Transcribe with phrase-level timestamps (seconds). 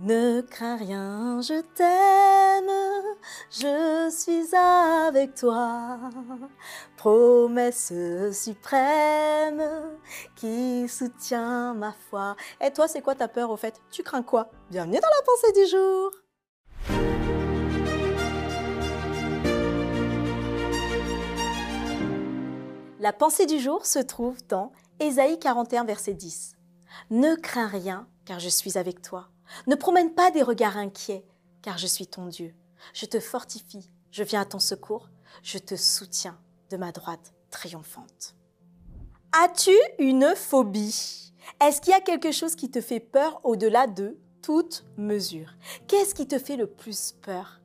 [0.00, 2.70] Ne crains rien, je t'aime,
[3.50, 5.98] je suis avec toi.
[6.96, 7.92] Promesse
[8.32, 9.60] suprême
[10.36, 12.36] qui soutient ma foi.
[12.60, 13.80] Et toi, c'est quoi ta peur au fait?
[13.90, 14.52] Tu crains quoi?
[14.70, 16.12] Bienvenue dans la pensée du jour.
[23.00, 24.70] La pensée du jour se trouve dans
[25.00, 26.56] Ésaïe 41, verset 10.
[27.10, 29.28] Ne crains rien, car je suis avec toi.
[29.66, 31.24] Ne promène pas des regards inquiets,
[31.62, 32.54] car je suis ton Dieu.
[32.92, 35.08] Je te fortifie, je viens à ton secours,
[35.42, 36.38] je te soutiens
[36.70, 38.34] de ma droite triomphante.
[39.32, 41.32] As-tu une phobie?
[41.60, 45.54] Est-ce qu'il y a quelque chose qui te fait peur au-delà de toute mesure?
[45.86, 47.60] Qu'est-ce qui te fait le plus peur?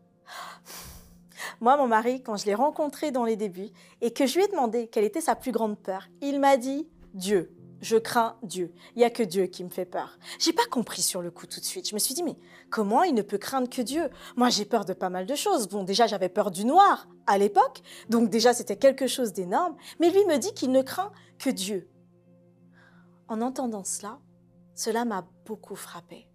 [1.59, 4.47] Moi, mon mari, quand je l'ai rencontré dans les débuts et que je lui ai
[4.47, 8.73] demandé quelle était sa plus grande peur, il m'a dit Dieu je crains Dieu.
[8.95, 10.17] Il n'y a que Dieu qui me fait peur.
[10.39, 11.87] J'ai pas compris sur le coup tout de suite.
[11.87, 12.37] Je me suis dit, mais
[12.69, 14.09] comment il ne peut craindre que Dieu?
[14.37, 15.67] Moi, j'ai peur de pas mal de choses.
[15.67, 19.75] Bon, déjà, j'avais peur du noir à l'époque, donc déjà, c'était quelque chose d'énorme.
[19.99, 21.89] Mais lui me dit qu'il ne craint que Dieu.
[23.27, 24.19] En entendant cela,
[24.75, 26.27] cela m'a beaucoup frappé.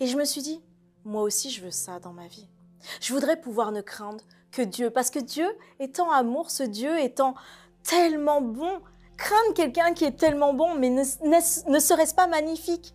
[0.00, 0.62] Et je me suis dit,
[1.04, 2.48] moi aussi, je veux ça dans ma vie.
[3.00, 5.46] Je voudrais pouvoir ne craindre que Dieu, parce que Dieu
[5.78, 7.34] étant amour, ce Dieu étant
[7.82, 8.80] tellement bon,
[9.18, 12.94] Craindre quelqu'un qui est tellement bon, mais ne, serait-ce pas magnifique?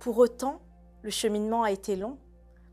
[0.00, 0.60] Pour autant,
[1.02, 2.18] le cheminement a été long.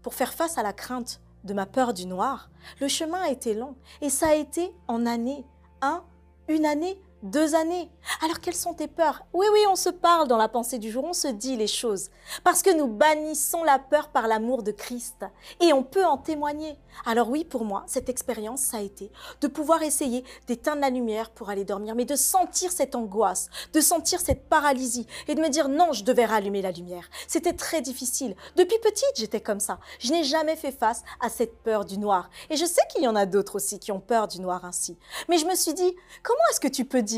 [0.02, 3.54] Pour faire face à la crainte de ma peur du noir, le chemin a été
[3.54, 3.76] long.
[4.02, 5.46] Et ça a été en années.
[5.82, 6.04] Un,
[6.48, 7.90] une année, deux années.
[8.24, 9.26] Alors quelles sont tes peurs?
[9.34, 12.10] Oui, oui, on se parle dans la pensée du jour, on se dit les choses.
[12.44, 15.26] Parce que nous bannissons la peur par l'amour de Christ.
[15.60, 16.78] Et on peut en témoigner.
[17.06, 21.30] Alors oui, pour moi, cette expérience, ça a été de pouvoir essayer d'éteindre la lumière
[21.30, 25.50] pour aller dormir, mais de sentir cette angoisse, de sentir cette paralysie et de me
[25.50, 27.10] dire non, je devais rallumer la lumière.
[27.28, 28.36] C'était très difficile.
[28.56, 29.80] Depuis petite, j'étais comme ça.
[30.00, 32.30] Je n'ai jamais fait face à cette peur du noir.
[32.50, 34.98] Et je sais qu'il y en a d'autres aussi qui ont peur du noir ainsi.
[35.30, 37.11] Mais je me suis dit, comment est-ce que tu peux dire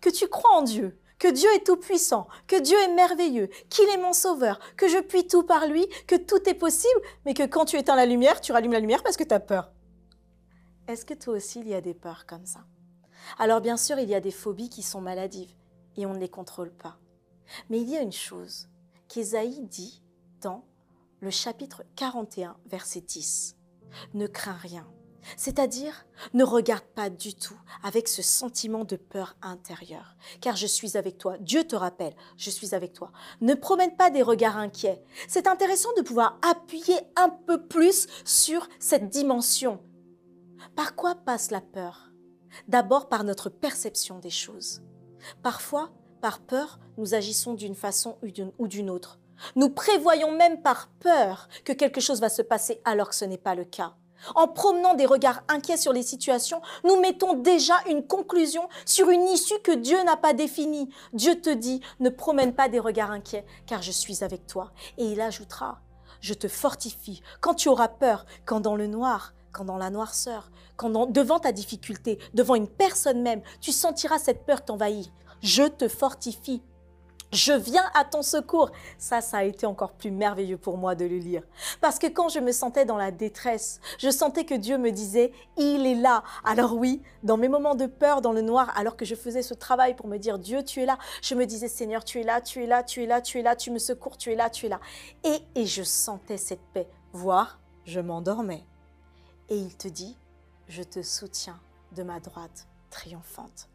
[0.00, 3.98] que tu crois en Dieu, que Dieu est tout-puissant, que Dieu est merveilleux, qu'il est
[3.98, 7.64] mon sauveur, que je puis tout par lui, que tout est possible, mais que quand
[7.64, 9.70] tu éteins la lumière, tu rallumes la lumière parce que tu as peur.
[10.86, 12.60] Est-ce que toi aussi, il y a des peurs comme ça?
[13.38, 15.52] Alors bien sûr, il y a des phobies qui sont maladives
[15.96, 16.98] et on ne les contrôle pas.
[17.68, 18.68] Mais il y a une chose
[19.08, 20.02] qu'Ésaïe dit
[20.40, 20.64] dans
[21.20, 23.56] le chapitre 41, verset 10.
[24.14, 24.86] Ne crains rien,
[25.36, 30.96] c'est-à-dire, ne regarde pas du tout avec ce sentiment de peur intérieure, car je suis
[30.96, 31.36] avec toi.
[31.40, 33.12] Dieu te rappelle, je suis avec toi.
[33.40, 35.02] Ne promène pas des regards inquiets.
[35.28, 39.80] C'est intéressant de pouvoir appuyer un peu plus sur cette dimension.
[40.74, 42.10] Par quoi passe la peur?
[42.66, 44.82] D'abord par notre perception des choses.
[45.42, 45.90] Parfois,
[46.20, 48.18] par peur, nous agissons d'une façon
[48.58, 49.18] ou d'une autre.
[49.54, 53.38] Nous prévoyons même par peur que quelque chose va se passer alors que ce n'est
[53.38, 53.94] pas le cas.
[54.34, 59.26] En promenant des regards inquiets sur les situations, nous mettons déjà une conclusion sur une
[59.28, 60.88] issue que Dieu n'a pas définie.
[61.12, 64.72] Dieu te dit, ne promène pas des regards inquiets, car je suis avec toi.
[64.96, 65.80] Et il ajoutera,
[66.20, 70.50] je te fortifie quand tu auras peur, quand dans le noir, quand dans la noirceur,
[70.76, 75.06] quand devant ta difficulté, devant une personne même, tu sentiras cette peur t'envahir.
[75.40, 76.62] Je te fortifie
[77.32, 78.70] je viens à ton secours.
[78.98, 81.42] Ça, ça a été encore plus merveilleux pour moi de le lire.
[81.80, 85.32] Parce que quand je me sentais dans la détresse, je sentais que Dieu me disait,
[85.56, 86.22] il est là.
[86.44, 89.54] Alors oui, dans mes moments de peur, dans le noir, alors que je faisais ce
[89.54, 92.40] travail pour me dire, Dieu, tu es là, je me disais, Seigneur, tu es là,
[92.40, 94.48] tu es là, tu es là, tu es là, tu me secours, tu es là,
[94.50, 94.80] tu es là.
[95.24, 96.88] Et, et je sentais cette paix.
[97.12, 98.64] Voire, je m'endormais.
[99.50, 100.16] Et il te dit,
[100.68, 101.60] je te soutiens
[101.92, 103.68] de ma droite triomphante.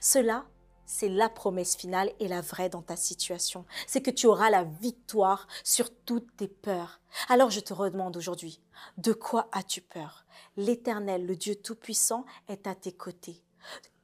[0.00, 0.44] Cela,
[0.86, 3.64] c'est la promesse finale et la vraie dans ta situation.
[3.86, 7.00] C'est que tu auras la victoire sur toutes tes peurs.
[7.28, 8.60] Alors je te redemande aujourd'hui,
[8.98, 10.24] de quoi as-tu peur?
[10.56, 13.42] L'Éternel, le Dieu Tout-Puissant, est à tes côtés.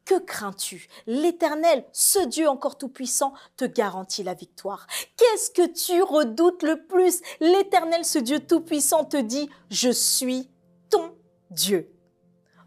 [0.05, 0.89] Que crains-tu?
[1.07, 4.89] L'Éternel, ce Dieu encore tout-puissant, te garantit la victoire.
[5.17, 7.21] Qu'est-ce que tu redoutes le plus?
[7.39, 10.51] L'Éternel, ce Dieu tout-puissant, te dit, je suis
[10.89, 11.17] ton
[11.51, 11.93] Dieu.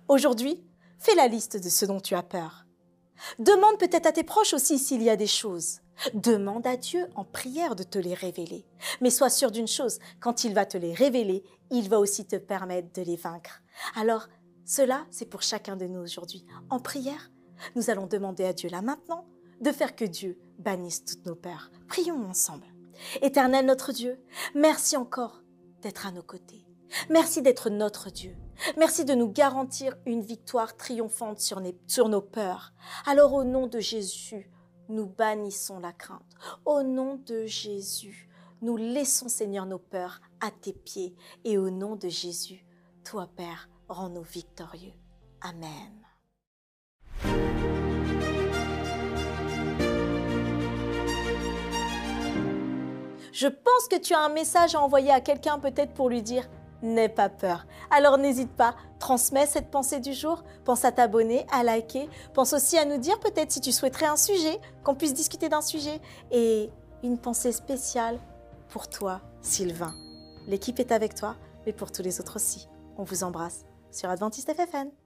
[0.08, 0.64] Aujourd'hui,
[1.00, 2.63] fais la liste de ce dont tu as peur.
[3.40, 5.80] Demande peut-être à tes proches aussi s'il y a des choses.
[6.14, 8.66] Demande à Dieu en prière de te les révéler.
[9.02, 12.36] Mais sois sûr d'une chose, quand il va te les révéler, il va aussi te
[12.36, 13.62] permettre de les vaincre.
[13.96, 14.28] Alors,
[14.66, 16.46] cela, c'est pour chacun de nous aujourd'hui.
[16.70, 17.32] En prière,
[17.76, 19.26] nous allons demander à Dieu là maintenant
[19.62, 21.72] de faire que Dieu bannisse toutes nos peurs.
[21.88, 22.68] Prions ensemble.
[23.22, 24.20] Éternel notre Dieu,
[24.56, 25.42] merci encore
[25.82, 26.66] d'être à nos côtés.
[27.10, 28.36] Merci d'être notre Dieu.
[28.78, 31.60] Merci de nous garantir une victoire triomphante sur,
[32.10, 32.74] nos peurs.
[33.06, 34.50] Alors au nom de Jésus,
[34.90, 36.22] nous bannissons la crainte.
[36.66, 38.30] Au nom de Jésus,
[38.62, 42.66] nous laissons Seigneur nos peurs à tes pieds et au nom de Jésus,
[43.04, 44.94] toi Père, rends-nous victorieux.
[45.42, 46.04] Amen.
[53.34, 56.48] Je pense que tu as un message à envoyer à quelqu'un peut-être pour lui dire
[56.84, 57.66] N'aie pas peur.
[57.90, 62.78] Alors n'hésite pas, transmets cette pensée du jour, pense à t'abonner, à liker, pense aussi
[62.78, 66.02] à nous dire peut-être si tu souhaiterais un sujet, qu'on puisse discuter d'un sujet.
[66.32, 66.70] Et
[67.02, 68.20] une pensée spéciale
[68.68, 69.94] pour toi, Sylvain.
[70.46, 72.68] L'équipe est avec toi, mais pour tous les autres aussi.
[72.98, 75.03] On vous embrasse sur Adventiste FFN.